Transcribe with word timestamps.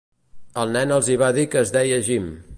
El 0.61 0.73
nen 0.77 0.95
els 0.95 1.11
hi 1.15 1.19
va 1.25 1.31
dir 1.39 1.45
que 1.53 1.63
es 1.63 1.75
deia 1.77 2.03
Jim. 2.11 2.31